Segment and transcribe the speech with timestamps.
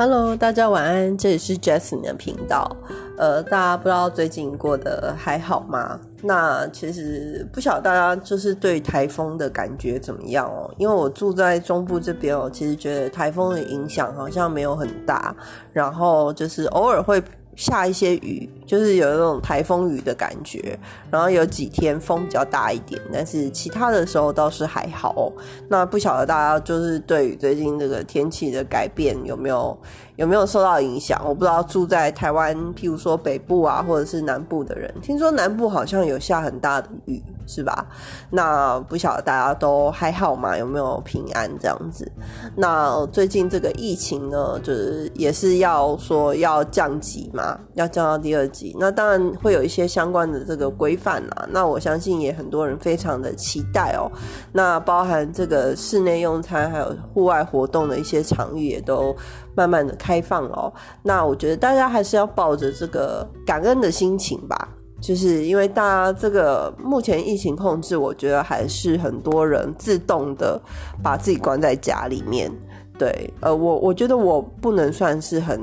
[0.00, 2.70] Hello，大家晚安，这里是 Jasmine 的频道。
[3.16, 5.98] 呃，大家不知道最近过得还好吗？
[6.22, 10.72] 那其实不晓得大家就是对台风的感觉怎么样哦？
[10.78, 15.34] 因为我住在中部这边哦，其实觉得台风的影响好像没有很大，
[15.72, 17.20] 然后就是偶尔会。
[17.58, 20.78] 下一些雨，就是有那种台风雨的感觉，
[21.10, 25.32] 然后有几天风比较大一点，但是其他的时候倒是还好。
[25.68, 29.76] 那不晓得大家就是对于最近这个天气的改变有没有
[30.14, 31.20] 有没有受到影响？
[31.26, 37.20] 我不知道住在台湾，譬如说北部啊，或者是南部的人，听说南部好像有下很大的雨。
[37.50, 37.86] 是吧？
[38.28, 40.54] 那不晓得大家都还好吗？
[40.54, 42.06] 有没有平安这样子？
[42.54, 48.74] 那最近这个疫情呢，就是也是要说要降级嘛，要降到第二级。
[48.78, 51.48] 那当然会有一些相关的这个规范啦。
[51.50, 54.10] 那我相信也很多人非常的期待哦。
[54.52, 59.14] 那包含这个室内用餐还有户外活动的一些场域也都
[59.54, 60.72] 慢慢的开放哦。
[61.02, 64.68] 那我觉得大家还是要抱着这个感恩的心情吧。
[65.00, 70.60] 就是因为大家这个目前疫情控制，我觉得还是很多人自动的
[71.04, 72.50] 把自己关在家里面。
[72.98, 75.60] 对，呃，我我觉得我不能算是很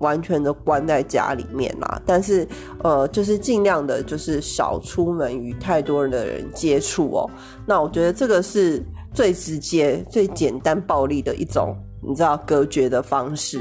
[0.00, 2.46] 完全的关在家里面啦，但是
[2.82, 7.30] 呃，就是尽量的，就是少出门与太多人的人接触哦。
[7.66, 8.82] 那我觉得这个是
[9.14, 13.60] 最直接、最简单、暴力的一种，你知道隔绝的方式。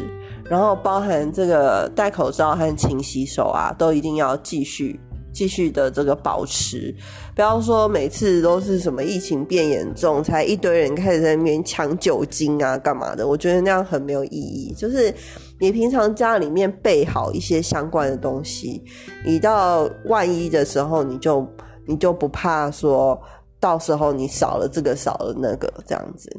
[0.50, 5.00] 然后包含这个戴口罩和勤洗手啊，都一定要继续
[5.32, 6.94] 继续的这个保持，
[7.36, 13.28] 不要说每次都是什么疫情变严重，才一堆人开始在那边抢酒精啊，干嘛的？
[13.28, 14.73] 我觉得那样很没有意义。
[14.76, 15.14] 就是
[15.60, 18.84] 你平常家里面备好一些相关的东西，
[19.26, 21.46] 你到万一的时候，你就
[21.86, 23.20] 你就不怕说
[23.60, 26.30] 到时候你少了这个少了那个这样子。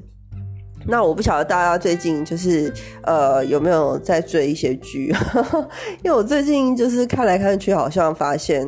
[0.86, 5.14] 那我不晓得大家最近就是呃有没有在追一些剧，
[6.02, 8.66] 因为我最近就是看来看去，好像发现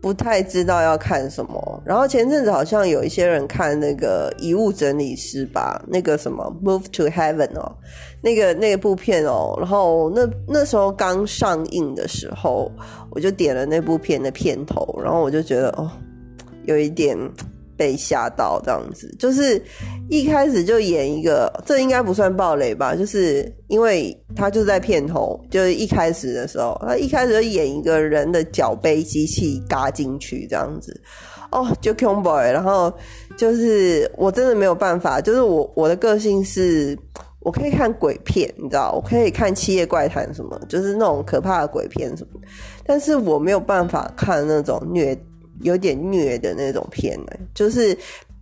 [0.00, 1.82] 不太知道要看什么。
[1.84, 7.76] 然后前阵子好像有一些人看那个遗物整理师吧，那个什么《Move to Heaven》哦，
[8.22, 12.70] 那个那部片哦，然后那那时候刚上映的时候，
[13.10, 15.90] 我就点了那部片的片头，然后我就觉得哦，
[16.64, 17.16] 有一点。
[17.80, 19.58] 被吓到这样子，就是
[20.10, 22.94] 一开始就演一个，这应该不算暴雷吧？
[22.94, 30.94] 就是因为他就在片头，就是一开始的时候，他一开始就演一个人的脚被机器嘎进去这样子，
[31.52, 32.92] 哦，就 c o m boy，然后
[33.38, 36.94] 就是我真的没有办法，就是我我的个性是，
[37.38, 42.40] 我可以看鬼片，你知道，我可以看《七夜怪谈》什么，就是那种可怕的鬼片什么，
[42.84, 45.18] 但是我没有办法看那种虐。
[45.62, 47.96] 有点虐的那种片呢，就是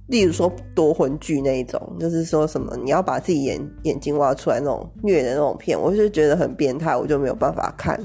[0.06, 8.00] 例如说夺魂剧那一种，就是说什么你要把自己眼眼睛挖出来那种虐的那种片，我就觉得很变态，我就没有办法看。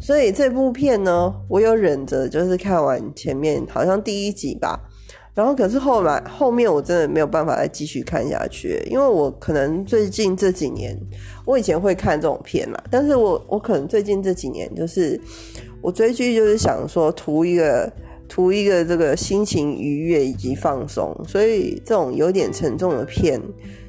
[0.00, 4.80] 所以这部片呢，我有忍着，就是看完前面好像第一集吧，
[5.34, 10.98] 然后可是后来后面我真的没有办法再继续看下去，因为我可能最近这几年，
[11.44, 15.20] 我以前会看这种片嘛，但是我我可能最近这几年就是
[15.82, 17.92] 我追剧就是想说图一个。
[18.34, 23.40] 图一个这个心情愉悦以及放松，所以这种有点沉重的片，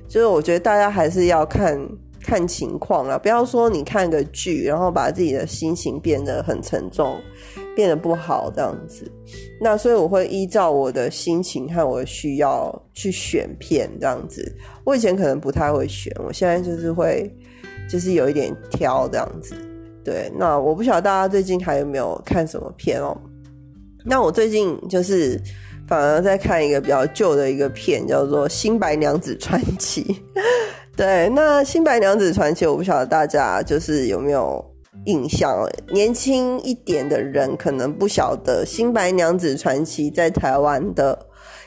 [0.07, 1.75] 就是我觉得大家还是要看
[2.21, 7.19] 看情况啦，不要说你看个剧，然后把自己的心情变得很沉重，
[7.75, 9.11] 变得不好这样子。
[9.59, 14.55] 那所以我会依照我的心情和我的需要去选片这样子。
[14.83, 17.27] 我以前可能不太会选，我现在就是会，
[17.89, 19.55] 就是有一点挑这样子。
[20.03, 23.19] 对，那我不晓得大家最近还有没有看什么片哦。
[24.05, 25.39] 那我最近就是
[25.87, 30.03] 反而在看一个比较旧的一个片，叫做《新白娘子传奇》。
[30.95, 34.63] 对，那《新白娘子传奇》，我不晓得大家就是有没有
[35.05, 35.67] 印象？
[35.91, 41.17] 年轻一点的人可能不晓得，《新白娘子传奇》在台湾的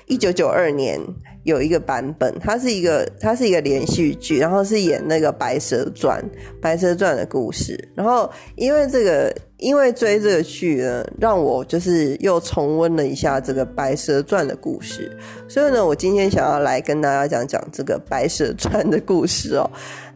[0.06, 1.00] 一九九二年。
[1.44, 6.23] 有一个版本，它是一个它是一个连续剧，然后是演那个《白蛇传》
[6.61, 7.88] 《白蛇传》的故事。
[7.94, 15.10] 然后因为这个，因为追这个剧呢，让我就是又重温了一下这个《白蛇传》的故事。
[15.49, 19.70] 所以呢，我今天想要来跟大家讲讲这个《白蛇传》的故事哦。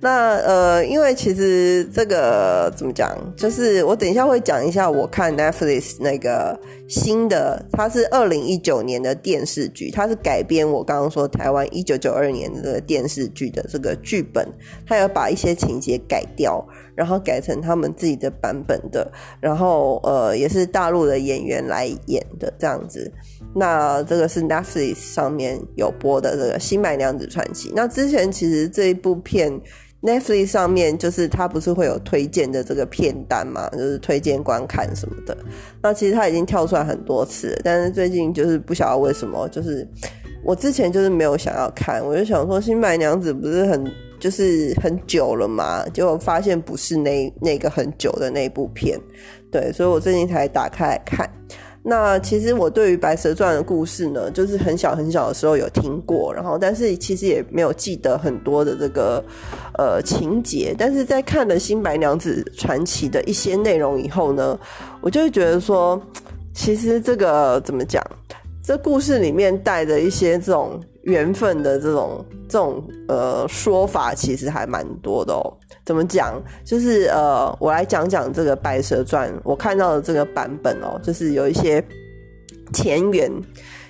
[0.04, 6.58] 那呃，因为其实这个怎么讲，就是我等一下会讲一下我看 Netflix 那个
[6.88, 14.44] 新的，它是二零一九年的电视剧，它是改编我刚刚说台湾一九九二年的这个电视剧的这个剧本，
[14.84, 16.66] 它有把一些情节改掉，
[16.96, 19.08] 然后改成他们自己的版本的，
[19.40, 23.08] 然后呃也是大陆的演员来演的这样子。
[23.54, 27.68] 那这个是 Netflix 上面有播的这个《新白娘子传奇》。
[27.76, 29.60] 那之前其实这一部片。
[30.02, 35.36] Netflix 上面就是它不是会有推荐的这个片单嘛，就是推荐观看什么的。
[35.80, 39.86] 那其实它已经跳出来很多次，但是最近就是不晓得为什么，就是
[40.44, 48.98] 我之前就是没有想要看，我就想说《新白娘子》不是很就是很久了嘛，结果发现不是那那个很久的那部片，
[49.52, 51.30] 对，所以我最近才打开来看。
[51.84, 59.22] 那其实我对于《白蛇传》的故事呢，就是很小很小的时候有听过，然后但是其实也没有记得很多的这个
[59.76, 60.74] 呃情节。
[60.78, 64.56] 但是在看了《新白娘子传奇》的一些内容以后呢，
[65.00, 66.00] 我就会觉得说，
[66.54, 68.00] 其实这个怎么讲，
[68.64, 75.52] 这故事里面带的一些这种缘分的这种这种呃说法，其实还蛮多的哦。
[75.84, 76.40] 怎么讲？
[76.64, 81.84] 就是呃，我来讲讲这个《白蛇传》，我看到的这个版本哦，就是有一些
[82.72, 83.30] 前缘，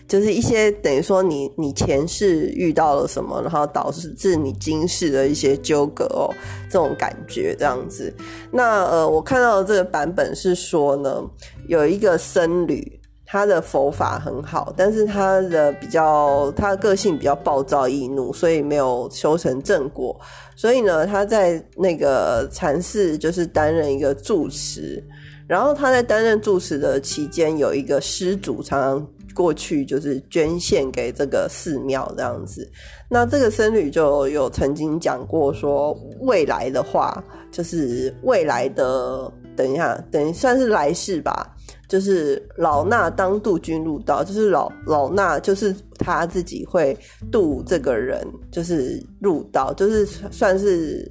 [0.08, 6.32] 就是一些等于说你你前世遇到了什么，然后导致你今世的一些纠葛哦，
[6.70, 8.12] 这种感觉这样子。
[8.50, 11.22] 那呃，我看到的这个版本是说呢，
[11.68, 13.00] 有一个僧侣。
[13.24, 20.14] 他的佛法很好，但是他的比较，他的个性比较暴躁易怒，所以没有修成正果。
[20.62, 25.02] 所以呢，他在那个禅寺就是担任一个住持。
[25.48, 32.70] 然后他在担任住持的期间，有一个施主常常过去就是捐献给这个寺庙这样子。
[33.10, 37.20] 那这个僧侣就有曾经讲过说，未来的话，
[37.50, 41.56] 就是未来的，等一下，等于算是来世吧。
[41.92, 46.96] 就是老衲当渡君入道，就是老老衲就是他自己会
[47.30, 51.06] 渡这个人，就是入道，就是算是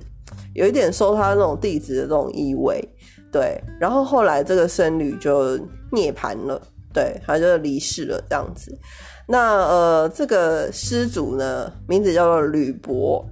[0.56, 2.84] 有一点收他那种弟子的这种意味，
[3.32, 3.62] 对。
[3.80, 5.56] 然后后来这个僧侣就
[5.92, 6.60] 涅槃了，
[6.92, 8.76] 对，他就离世了这样子。
[9.28, 13.24] 那呃，这个施主呢，名字叫做吕伯，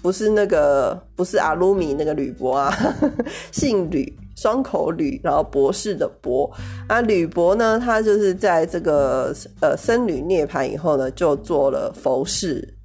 [0.00, 2.74] 不是那个不是阿鲁米那个吕伯啊，
[3.52, 4.10] 姓吕。
[4.36, 6.48] 双口吕，然后博士的博
[6.86, 12.76] 啊，吕伯呢，他就是在这个呃僧侣涅槃以后呢，就做了佛事，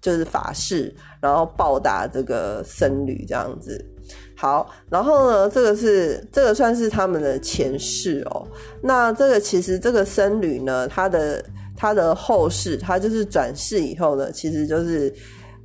[0.00, 3.84] 就是法事，然后报答这个僧侣这样子。
[4.34, 8.46] 好，然后呢，这个是这个算是他们的前世哦。
[8.82, 11.44] 那这个其实这个僧侣呢，他的
[11.76, 15.12] 他的后世，他就是转世以后呢，其实就是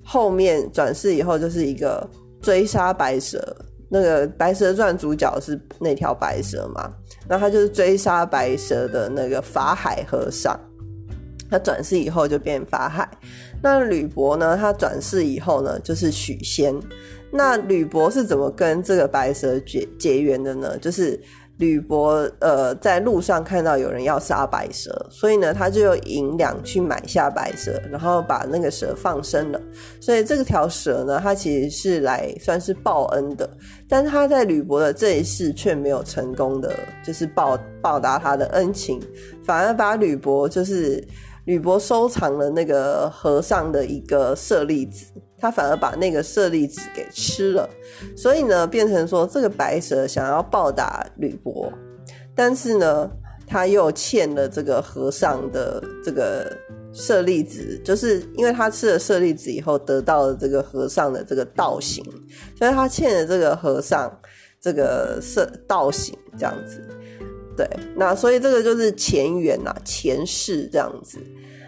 [0.04, 2.06] 后面转世以后就是一个
[2.42, 3.56] 追杀白蛇。
[3.91, 6.89] 那个《白蛇传》主角是那条白蛇嘛？
[7.27, 10.57] 那他就是追杀白蛇的那个法海和尚。
[11.49, 13.05] 他转世以后就变法海。
[13.61, 14.55] 那吕伯呢？
[14.55, 16.73] 他转世以后呢，就是许仙。
[17.31, 20.77] 那吕伯是怎么跟这个白蛇结结缘的呢？
[20.77, 21.19] 就是。
[21.62, 29.62] 吕伯呃，在路上看到有人要杀白蛇，所以呢，他就用银两去买下白蛇，然后把那个蛇放生了。
[30.00, 33.48] 所以这条蛇呢，它其实是来算是报恩的，
[33.88, 36.75] 但是他在吕伯的这一世却没有成功的，
[37.06, 39.00] 就是报报答他的恩情，
[39.46, 41.08] 反而把吕伯就是
[41.46, 45.13] 吕伯收藏了那个和尚的一个舍利子。
[45.41, 47.67] 他反而把那个舍利子给吃了，
[48.15, 51.73] 所以呢，变成说这个白蛇想要报答吕伯，
[52.35, 53.09] 但是呢，
[53.47, 56.55] 他又欠了这个和尚的这个
[56.93, 62.05] 舍利子，就是因为他吃了舍利子以后得到了这个和尚的这个道行，
[62.55, 64.15] 所以他欠了这个和尚
[64.62, 66.79] 这个舍道行这样子。
[67.57, 71.17] 对，那所以这个就是前缘呐，前世这样子。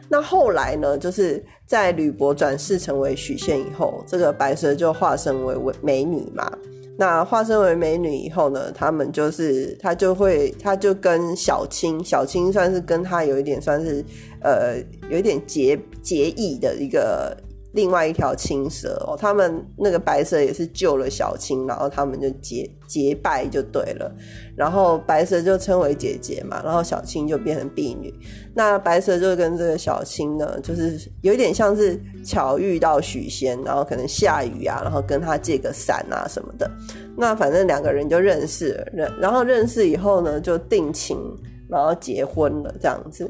[0.10, 6.52] 那后来呢，就是在吕伯转世成为许仙以后，这个白蛇就化身为为美女嘛。
[6.98, 14.06] 那化身为美女以后呢，他们就是他就会，他就跟小青，小青算是跟他有一点算是
[14.42, 14.78] 呃
[15.10, 17.36] 有一点结结义的一个。
[17.74, 21.10] 另外一条青蛇哦，他们那个白蛇也是救了。
[21.10, 24.12] 小青，然后他们就结结拜就对了，
[24.56, 28.14] 然后白蛇就称为姐姐嘛，然后小青就变成婢女。
[28.56, 36.70] 那白蛇就跟这个小青呢，就是有点像是巧遇到许仙，然后可能下雨啊，然后跟他借个伞啊什么的。
[37.18, 41.18] 那反正两个人就认识，认然后认识以后呢，就定情。
[41.70, 43.28] 然后结婚了这样子，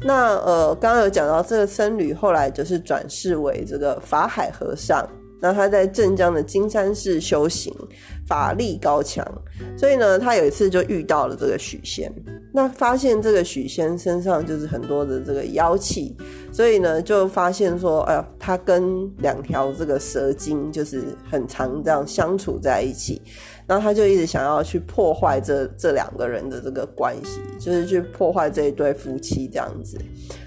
[0.00, 5.08] 那呃，刚刚有讲到这个僧侣后来就是转世为这个法海和尚，
[5.40, 7.74] 那他在镇江的金山寺修行，
[8.28, 9.26] 法力高强，
[9.78, 12.12] 所以呢，他有一次就遇到了这个许仙，
[12.52, 16.14] 那发现这个许仙身上就是很多的这个妖气，
[16.52, 23.22] 所以呢，就发现说，哎呀，他跟两条这个蛇精就是很常这样相处在一起。
[23.66, 29.98] 然后他就一直想要去破坏这这两个人的这个关系，就是去破坏这一对夫妻这样子。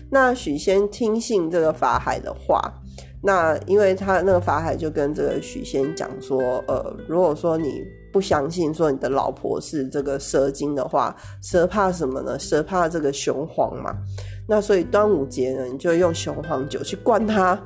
[0.09, 2.59] 那许仙听信这个法海的话，
[3.23, 12.39] 那因为他那个法海就跟这个许仙讲说，呃，如果说你不相信说你的老婆是这个蛇精的话，蛇怕什么呢？
[12.39, 13.95] 蛇怕这个雄黄嘛。
[14.47, 17.57] 那所以端午节呢，你就用雄黄酒去灌它，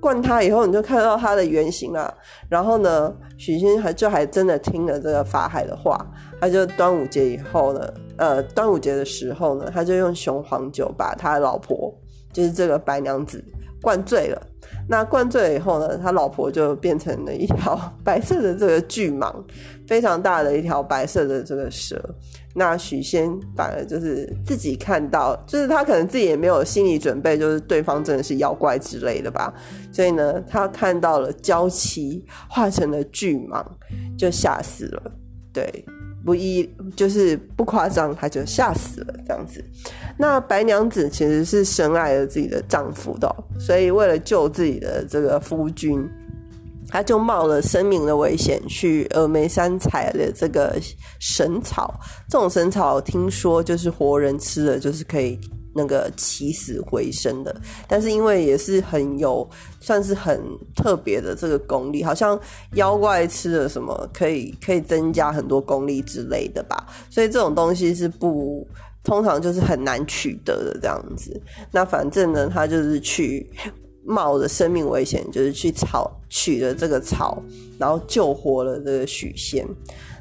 [0.00, 2.12] 灌它以后你就看到它的原型了。
[2.48, 6.04] 然后呢，许仙还就还真的听了这个法海的话，
[6.40, 11.94] 他就端午节以后呢，呃，端午节的时候呢，他就用雄黄酒把他老婆，
[12.32, 13.44] 就是这个白娘子。
[13.82, 14.42] 灌醉了，
[14.90, 19.32] 那灌醉了以后呢，他老婆就变成了一条 白色的这个巨蟒，
[19.86, 21.96] 非常大的一条白色的这个蛇。
[22.56, 29.54] 那许仙反而就是自己看到，就是他可能自己也没有心理准备，就是对方真的是妖怪之类的吧。
[29.92, 33.64] 所以呢，他看到了娇妻化成了巨蟒，
[34.18, 35.12] 就吓死了。
[35.52, 35.84] 对。
[36.24, 39.64] 不一就是不夸张，他就吓死了这样子。
[40.18, 46.06] 那白娘子其实是深爱了自己的丈夫的，所以为了救自己的这个夫君，
[46.88, 50.76] 她就冒了生命的危险去峨眉山采了这个
[51.18, 51.94] 神草。
[52.28, 55.38] 这种神草听说就是活人吃了就是可以。
[55.74, 57.54] 那个起死回生的，
[57.86, 59.48] 但是因为也是很有，
[59.80, 60.40] 算是很
[60.74, 62.38] 特别的这个功力，好像
[62.74, 68.66] 妖怪吃了什么可以可以增加很多功力之类的吧，所以这种东西是不
[69.04, 71.40] 通常就是很难取得的这样子。
[71.70, 73.48] 那反正呢，他就是去
[74.04, 77.42] 冒着生命危险，就是去草取了这个草，
[77.78, 79.66] 然后救活了这个许仙。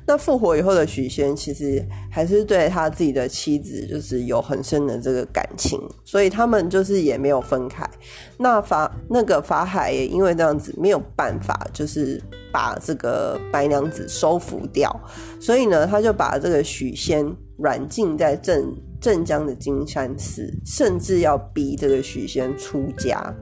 [0.10, 7.88] 那复活以后的许仙，其实还是对他自己的妻子，就是有很深的这个感情，所以他们就是也没有分开。
[8.40, 12.20] 那法那个法海也因为这样子没有办法，就是
[12.52, 14.90] 把这个白娘子收服掉，
[15.40, 17.24] 所以呢，他就把这个许仙
[17.60, 18.66] 软禁在镇。
[19.00, 23.34] 镇江的金山寺，甚至要逼这个许仙出家，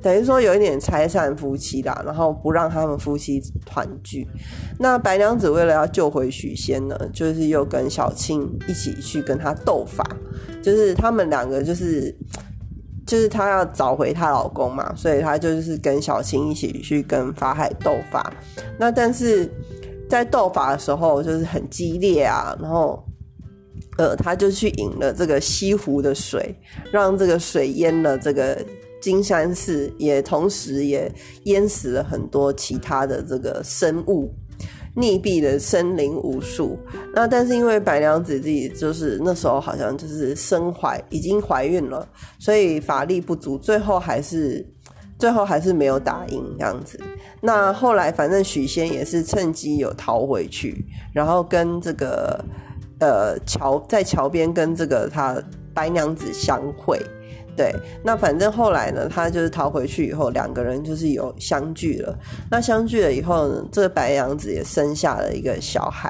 [0.00, 4.26] 等于说有一点拆散夫妻啦，然后不让他们夫妻团聚。
[4.78, 10.02] 那白娘子为了要救回许仙呢，就是又跟小青一起去跟他斗法，
[10.62, 12.16] 就是他们两个就是
[13.06, 18.32] 就是她要找回她老公嘛，所以她就是跟小青一起去跟法海斗法。
[18.78, 19.46] 那但是
[20.08, 23.04] 在斗法的时候就是很激烈啊，然后。
[23.98, 26.54] 呃，他就去引了这个西湖的水，
[26.90, 28.58] 让这个水淹了这个
[29.02, 31.12] 金山寺，也同时也
[31.44, 34.32] 淹死了很多其他的这个生物，
[34.96, 36.78] 溺毙的生灵无数。
[37.14, 42.08] 那但是因为白娘子自己就是那时候好像就是身怀已经怀孕了，
[42.38, 44.66] 所以法力不足，最后还是
[45.18, 46.98] 最后还是没有打赢这样子。
[47.42, 50.82] 那后来反正许仙也是趁机有逃回去，
[51.12, 52.42] 然后跟这个。
[53.02, 55.36] 呃，桥在桥边跟这个他
[55.74, 57.04] 白娘子相会，
[57.56, 62.16] 对，那反正后来呢，他就是逃回去以后，两个人就是有相聚了。
[62.48, 66.08] 那相聚了以后呢，这个白娘子也生下了一个小孩，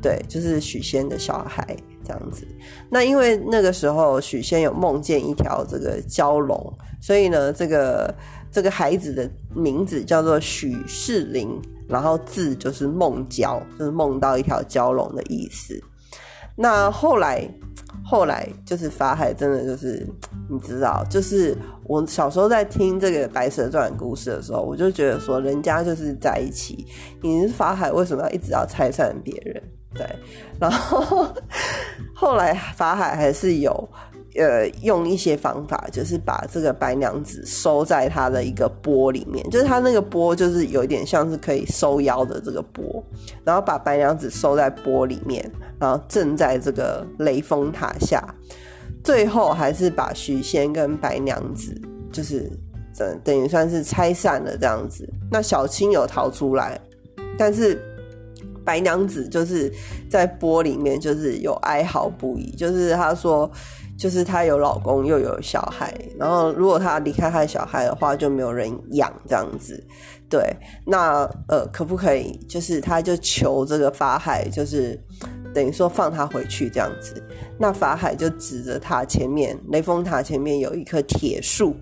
[0.00, 2.48] 对，就是许仙的小孩这样子。
[2.88, 8.14] 那因为那个时候许仙有梦见一条这个蛟龙，所以呢，这个
[8.50, 15.78] 这个孩子的名字叫做许世林，然后字就是梦蛟，就是梦到一条蛟龙的意思。
[16.56, 17.48] 那后来，
[18.04, 20.06] 后来就是法海，真的就是
[20.48, 26.86] 你知道，就是我小时候在听这个《白蛇传》故事的时候，我就觉得说，人家就是在一起，
[27.22, 29.62] 你是法海，为什么要一直要拆散别人？
[29.94, 30.06] 对，
[30.58, 31.26] 然后
[32.14, 33.88] 后来法海还是有。
[34.34, 43.04] 呃，用一些方法，就是把这个白娘子收在他的一个钵里面，就是他那个钵，就是有一点像是可以收腰的这个钵，
[43.44, 48.26] 然后把白娘子收在钵里面，然后镇在这个雷峰塔下，
[49.04, 51.78] 最后还是把许仙跟白娘子，
[52.10, 52.50] 就是
[52.96, 55.06] 等等于算是拆散了这样子。
[55.30, 56.80] 那小青有逃出来，
[57.36, 57.78] 但是
[58.64, 59.70] 白娘子就是
[60.08, 63.50] 在钵里面，就是有哀嚎不已，就是他说。
[64.02, 69.80] 就是她有老公又有小孩，然后如果她离开她的小孩的话，就没有人养这样子。
[70.28, 70.44] 对，
[70.84, 72.36] 那呃，可不可以？
[72.48, 75.00] 就是她就求这个法海，就是
[75.54, 77.22] 等于说放她回去这样子。
[77.56, 81.76] 那法海就指着塔前面，雷峰塔前面有一棵铁树。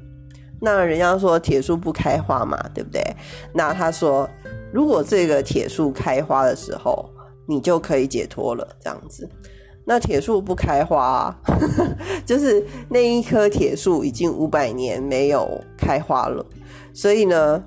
[0.61, 3.03] 那人家说铁树不开花嘛，对不对？
[3.55, 4.29] 那他说，
[4.75, 7.09] 如果这个铁树开花的时候，
[7.49, 9.27] 你就可以解脱了，这样子。
[9.87, 11.35] 那铁树不开花，
[12.25, 16.45] 就是那一棵铁树已经五百年没有开花了，
[16.93, 17.61] 所以呢，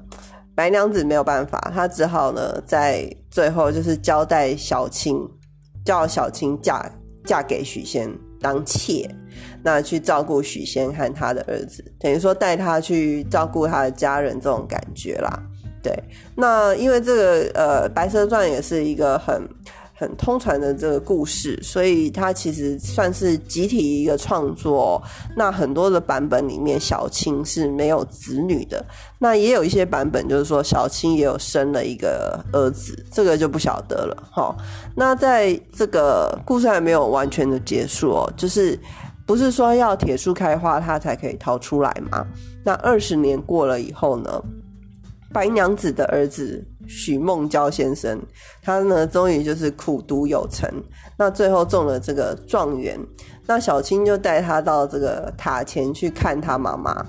[0.56, 5.20] 白娘子没有办法，她只好呢在最后就是交代小青，
[5.84, 6.90] 叫小青嫁
[7.26, 9.10] 嫁给许仙当妾。
[9.64, 15.42] 那去照顾许仙和他的儿子，等于说带他去照顾他的家人这种感觉啦。
[15.82, 15.92] 对，
[16.36, 19.42] 那因为这个呃《白蛇传》也是一个很。
[20.04, 25.02] 很通传的这个故事，所以它其实算是集体一个创作。
[25.34, 28.86] 那很多的版本里面，小青是没有子女的。
[29.18, 34.24] 那也有一些版本，就是说小青也有生了一个儿子，这个就不晓得了。
[34.30, 34.54] 哈，
[34.94, 38.78] 那在这个故事还没有完全的结束哦，就是
[39.26, 42.28] 不是说要铁树开花，它才可以逃出来吗？
[42.66, 44.44] 那二十年过了以后呢？
[45.34, 48.22] 白娘子的儿子许梦娇先生，
[48.62, 50.70] 他呢终于就是苦读有成，
[51.18, 53.00] 那最后中了这个状元。
[53.48, 57.06] 那小青就带他到这个塔前去看他妈妈。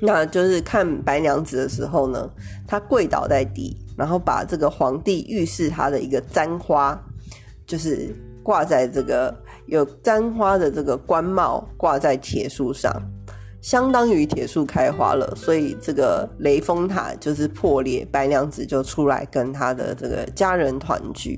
[0.00, 2.28] 那就是看白娘子的时候呢，
[2.66, 6.98] 他跪倒在地，然后把这个皇帝御赐他的一个簪花，
[7.66, 9.34] 就是挂在这个
[9.66, 12.92] 有簪花的这个冠帽挂在铁树上。
[13.66, 21.36] 相当于铁树开花了，所以这个雷峰塔就是破裂，白娘子就出来跟她的这个家人团聚。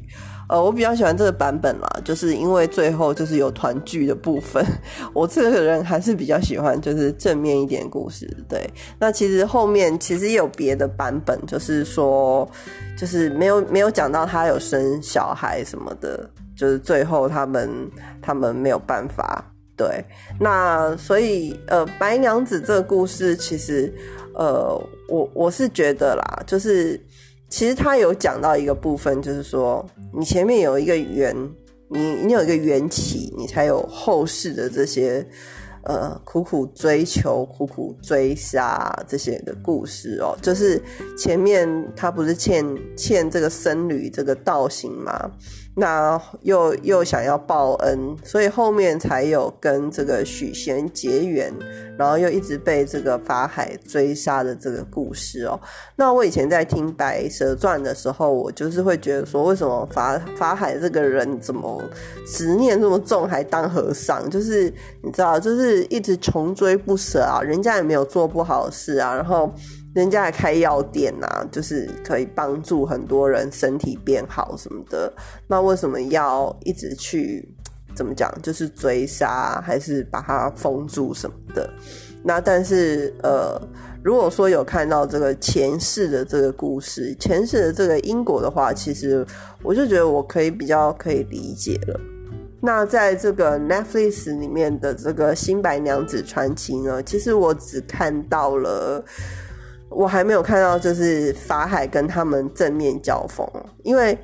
[0.51, 4.63] 呃，我比较喜欢这个版本啦，就是因为最后就是有团聚的部分。
[5.15, 8.29] 我这个人还是比较喜欢就是正面一点故事。
[8.47, 8.69] 对，
[8.99, 12.47] 那其实后面其实也有别的版本，就是说
[12.95, 17.71] 就是没有没有讲到他有生小孩什么的，就是最后他们
[18.21, 19.43] 他们没有办法。
[19.79, 20.05] 对，
[20.41, 23.95] 那所以呃，白娘子这个故事其实，
[24.35, 24.77] 呃，
[25.09, 27.01] 我我是觉得啦，就是
[27.49, 31.33] 其实他有讲到一个部分，就是说你前面有一个缘，
[31.89, 35.25] 你你有一个缘起，你才有后世的这些
[35.85, 40.37] 呃苦苦追求、苦苦追杀这些的故事哦。
[40.43, 40.83] 就是
[41.17, 42.67] 前面他不是欠
[42.97, 45.31] 欠这个僧侣这个道行吗？
[45.81, 51.55] 那又又想要报恩，所以后面才有跟这个许仙结缘，
[51.97, 55.61] 然后又一直被这个法海追杀的这个故事哦。
[55.95, 61.81] 那我以前在听《白蛇传》的时候，我就是会觉得说，为什么法法海这个人怎么
[62.27, 64.29] 执念这么重，还当和尚？
[64.29, 64.65] 就是
[65.05, 69.55] 你知道，就是一直穷追不舍啊，人家也没有做不好事啊，然后。
[69.99, 75.13] 人家还开药店呐，就是可以帮助很多人身体变好什么的。
[75.49, 77.53] 那为什么要一直去
[77.97, 78.33] 怎么讲？
[78.41, 81.69] 就是追杀，还是把它封住什么的？
[82.23, 83.61] 那但是呃，
[84.05, 89.27] 如果说有看到这个前世的这个故事，前世的这个因果的话，其实
[89.65, 92.01] 我就觉得我可以比较可以理解了。
[92.61, 99.05] 那在这个 Netflix 里面的这个新白娘子传奇呢，其实我只看到了。
[99.91, 103.47] 我还没有看到，就是法海跟他们正面交锋，
[103.83, 104.17] 因为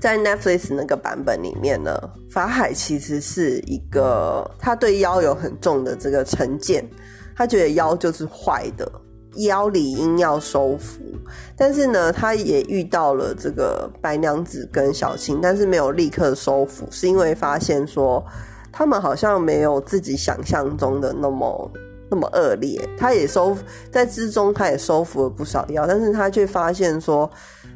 [0.00, 1.96] 在 Netflix 那个版本里面呢，
[2.30, 6.84] 法海其实是一个他对妖有很重的这个成见，
[7.36, 8.90] 他觉得妖就是坏的，
[9.36, 11.00] 妖理应要收服。
[11.56, 18.24] 但是呢，他也遇到了这个白娘子跟小青，但是没有立刻收服，是因为发现说
[18.72, 21.70] 他们好像没有自己想象中的那么。
[22.12, 23.56] 那么恶劣，他也收
[23.90, 27.30] 在之中，他也收服了不少妖，但是他却发现说，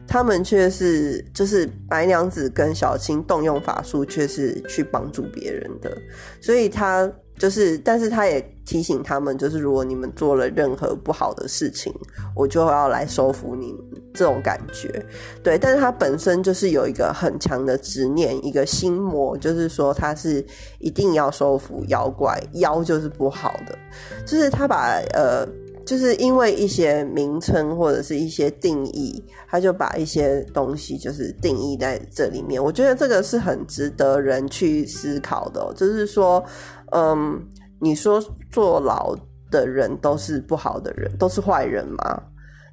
[0.07, 5.96] 他们却是就是白娘子跟小青动用法术，却是去帮助别人的，
[6.38, 7.11] 所以他。
[7.38, 11.92] 就是，但是他也提醒他们，就是如果你们做了任何不好的事情，
[12.35, 13.75] 我就要来收服你
[14.14, 15.05] 这种感觉。
[15.42, 20.44] 对，但是他本身就是有一个很强的执念，一个心魔，就是说他是
[20.79, 23.79] 一定要收服妖怪，妖就是不好的。
[24.25, 25.46] 就是他把呃，
[25.87, 32.62] 就是因为一些名称或者是一些定义，他就把一些东西就是定义在这里面。
[32.62, 36.44] 我觉得这个是很值得人去思考的，就是说。
[36.92, 37.44] 嗯，
[37.81, 39.12] 你说坐牢
[39.51, 42.22] 的人都是不好的人，都是坏人吗？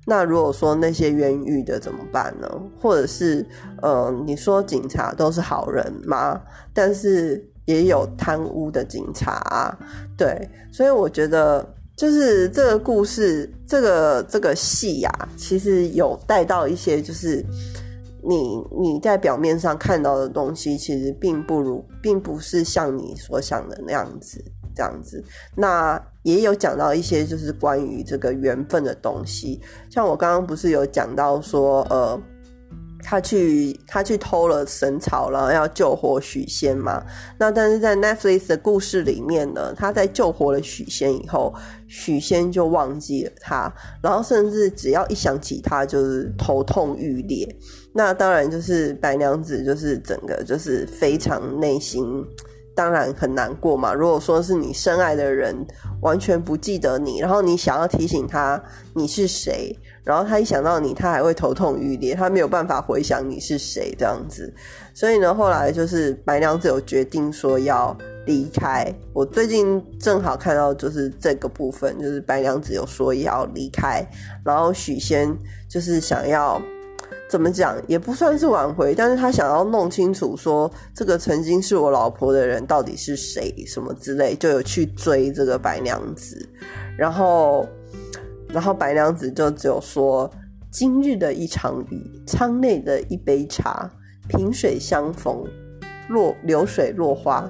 [0.05, 2.47] 那如果说那些冤狱的怎么办呢？
[2.79, 3.43] 或者是，
[3.81, 6.39] 嗯，你说警察都是好人吗？
[6.75, 9.75] 但是也有贪污的警察，啊
[10.15, 17.43] 对，所以我觉得就是这个故事，这个这个戏呀，其实有带到一些就是。
[18.25, 24.41] 你你在表面上看到的东西，其实并不如，并不是像你所想的那样子，
[24.73, 25.21] 这样子。
[25.57, 29.59] 那也有讲到一些，就是关于这个缘分的东西。
[29.89, 32.17] 像我刚刚不是有讲到说，呃。
[33.03, 37.03] 他去，他去偷了神草，然后要救活许仙嘛。
[37.37, 41.53] 那但是在 Netflix 的故事里面呢，他在救活了许仙以后，
[41.87, 47.47] 许仙就忘记了他，然后甚至只要一想起他，就是头痛欲裂。
[47.93, 52.03] 那当然就是白娘子，就是整个就是非常内心
[52.73, 53.93] 当然很难过嘛。
[53.93, 55.55] 如果说是你深爱的人
[56.01, 58.59] 完全不记得你，然后你想要提醒他
[58.95, 64.53] 你是谁，然后他一想到你，他还会头痛欲裂，他没有办法回想你是谁这样子。
[64.93, 68.85] 所以呢，后来就是白娘子有决定说要离开。
[69.13, 74.05] 我最近正好看到就是这个部分，就是白娘子有说要离开，
[74.45, 75.35] 然后许仙
[75.69, 76.61] 就是想要。
[77.29, 86.47] 怎么讲也不算是挽回，但是他想要弄清楚说这个曾经是我老婆的人到底是谁，什么之类，就有去追这个白娘子，
[86.95, 87.67] 然后，
[88.53, 90.31] 然后白娘子就只有说
[90.71, 93.91] 今日的一场雨，舱内的一杯茶，
[94.29, 95.43] 萍水相逢，
[96.07, 97.49] 落流水落花，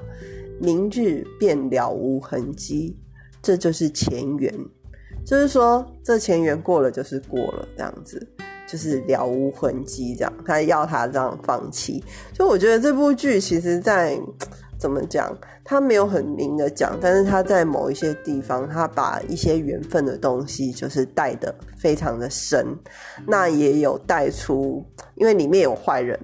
[0.60, 2.98] 明日便了无痕迹，
[3.42, 4.52] 这就是前缘，
[5.26, 8.28] 就是说这前缘过了就是过了这样子。
[8.66, 14.18] 就是了无痕迹，这样他要他这样放弃，所以我觉得这部剧其实，在
[14.84, 22.67] 怎么讲，他没有很明的讲，但是他在某一些地方，他把一些缘分的东西就是带的非常的深，
[23.26, 26.19] 那也有带出，因为里面有坏人，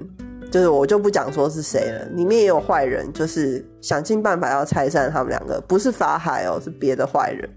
[0.52, 7.50] 就是我就不讲说是谁了，里面也有坏人，就是想尽办法要拆散他们两个，不是法海哦，是别的坏人，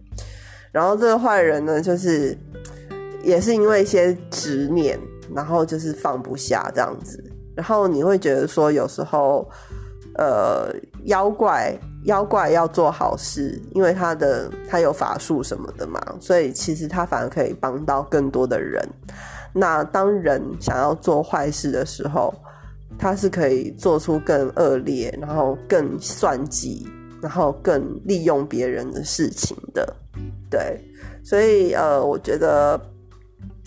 [0.70, 2.38] 然后这个坏人呢，就是。
[3.24, 4.98] 也是因为一些执念，
[5.32, 7.22] 然后就是放不下这样子，
[7.54, 9.48] 然后你会觉得说，有时候，
[10.16, 18.82] 呃，妖怪妖怪要做好事，因为他的他有法术什么的嘛，所以其实他反而可以帮到更多的人。
[19.52, 22.34] 那当人想要做坏事的时候，
[22.98, 26.86] 他是可以做出更恶劣，然后更算计，
[27.20, 29.94] 然后更利用别人的事情的。
[30.50, 30.80] 对，
[31.24, 32.80] 所以呃，我觉得。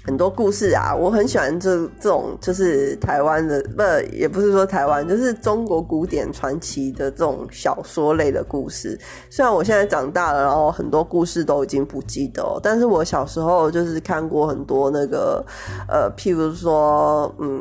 [0.06, 3.82] 很多故事啊，我很喜欢这这种，就是台湾的，不
[4.16, 9.00] 也不是说台湾，就是中国古典传奇的这种小说类的故事。
[9.32, 15.44] 虽然我现在长大了，然后很多故事都已经不记得，但是我小时候就是看过很多那个，
[15.90, 17.60] 呃，譬如说，嗯，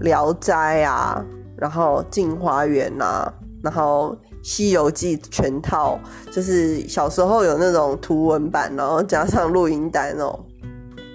[0.02, 1.20] 《聊斋》啊，
[1.56, 3.28] 然后《镜花缘》呐，
[3.60, 5.98] 然后《西游记》全套，
[6.30, 10.46] 就是小时候有那种图文版，然后加上录音带那种，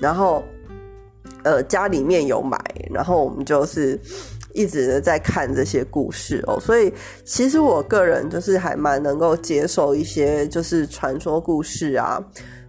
[0.02, 0.44] 然后。
[1.48, 2.60] 呃，家里面有买，
[2.92, 3.98] 然后我们就是
[4.54, 6.92] 一直的在看这些故事哦，所以
[7.24, 12.22] 其实我个人就是还蛮能够接受一些就是传说故事啊，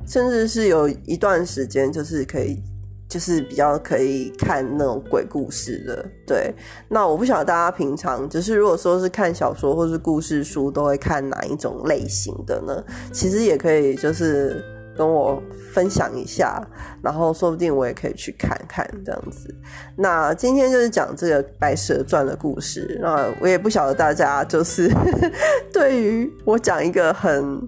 [0.06, 2.62] 甚至是有一段时间就是可以
[3.08, 6.08] 就是比较可以看那种鬼故事的。
[6.24, 6.54] 对，
[6.88, 12.84] 那我不晓得大家平常就是如果说是看小说或是故事书，都会看哪一种类型的呢？
[13.12, 14.62] 其实也可以就是。
[14.98, 15.40] 跟我
[15.72, 16.60] 分享一下，
[17.00, 19.54] 然后说不定我也可以去看看这样子。
[19.96, 22.98] 那今天就是讲这个《白蛇传》的故事。
[23.00, 24.90] 那我也不晓得大家就是
[25.72, 27.60] 对于我讲一个很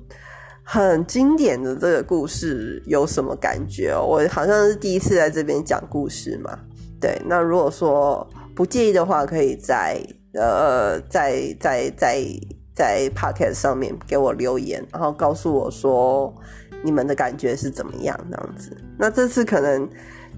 [0.65, 4.05] 很经典的这个故事有什么感觉哦？
[4.05, 6.59] 我好像是第一次在这边讲故事嘛。
[7.01, 10.01] 对，那如果说不介意的话，可以在
[10.35, 12.25] 呃在在在
[12.75, 16.35] 在 Pocket 上面给我留言，然后告诉我说。
[16.83, 18.19] 你们的感觉是怎么样？
[18.31, 19.89] 这样子，那这次可能，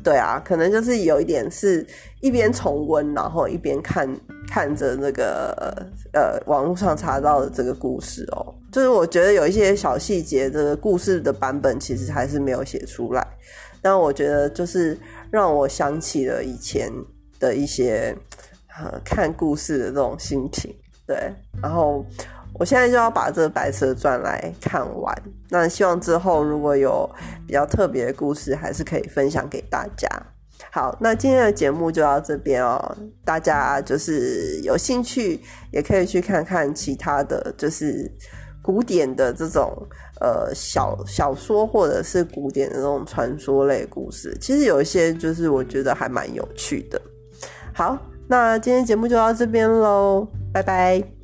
[0.02, 1.86] 对啊，可能就是有一点是
[2.20, 4.08] 一边重温，然后一边看
[4.48, 8.54] 看着那个呃网络上查到的这个故事哦。
[8.72, 13.26] 就是我觉得有一些小细节，这个故事的版本其实还是没有写出来，
[13.80, 14.98] 但我觉得就是
[15.30, 16.90] 让我想起了以前
[17.38, 18.16] 的一些
[18.76, 20.74] 呃看故事的这种心情，
[21.06, 22.04] 对，然后。
[22.54, 25.14] 我现在就要把这《白蛇传》来看完。
[25.48, 27.08] 那希望之后如果有
[27.46, 30.08] 比较特别的故事，还是可以分享给大家。
[30.70, 32.96] 好，那今天的节目就到这边哦。
[33.24, 35.40] 大家就是有兴趣，
[35.72, 38.10] 也可以去看看其他的就是
[38.62, 39.76] 古典的这种
[40.20, 44.36] 呃小小说，或者是古典的这种传说类故事。
[44.40, 47.00] 其实有一些就是我觉得还蛮有趣的。
[47.74, 51.21] 好，那今天节目就到这边喽，拜拜。